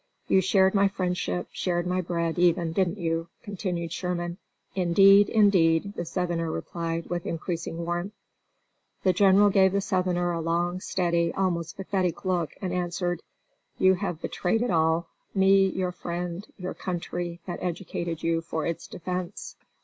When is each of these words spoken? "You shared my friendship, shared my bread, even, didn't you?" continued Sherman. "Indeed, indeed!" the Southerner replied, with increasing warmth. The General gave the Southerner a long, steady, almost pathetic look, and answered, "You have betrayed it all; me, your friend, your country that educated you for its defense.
"You 0.27 0.41
shared 0.41 0.73
my 0.73 0.87
friendship, 0.87 1.47
shared 1.51 1.85
my 1.85 2.01
bread, 2.01 2.39
even, 2.39 2.73
didn't 2.73 2.97
you?" 2.97 3.27
continued 3.43 3.91
Sherman. 3.93 4.39
"Indeed, 4.73 5.29
indeed!" 5.29 5.93
the 5.93 6.05
Southerner 6.05 6.49
replied, 6.51 7.05
with 7.07 7.27
increasing 7.27 7.85
warmth. 7.85 8.13
The 9.03 9.13
General 9.13 9.51
gave 9.51 9.73
the 9.73 9.79
Southerner 9.79 10.31
a 10.31 10.41
long, 10.41 10.79
steady, 10.79 11.31
almost 11.35 11.77
pathetic 11.77 12.25
look, 12.25 12.55
and 12.63 12.73
answered, 12.73 13.21
"You 13.77 13.93
have 13.93 14.23
betrayed 14.23 14.63
it 14.63 14.71
all; 14.71 15.07
me, 15.35 15.67
your 15.67 15.91
friend, 15.91 16.47
your 16.57 16.73
country 16.73 17.39
that 17.45 17.59
educated 17.61 18.23
you 18.23 18.41
for 18.41 18.65
its 18.65 18.87
defense. 18.87 19.55